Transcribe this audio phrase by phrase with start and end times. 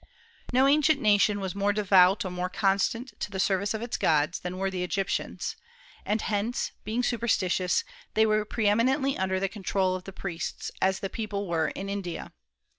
[0.51, 4.39] No ancient nation was more devout, or more constant to the service of its gods,
[4.39, 5.55] than were the Egyptians;
[6.07, 7.83] and hence, being superstitious,
[8.15, 12.33] they were pre eminently under the control of priests, as the people were in India.